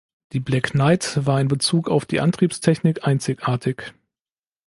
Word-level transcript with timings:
Die 0.31 0.39
Black 0.39 0.71
Knight 0.71 1.27
war 1.27 1.39
in 1.39 1.47
Bezug 1.47 1.87
auf 1.87 2.07
die 2.07 2.21
Antriebstechnik 2.21 3.05
einzigartig. 3.05 3.93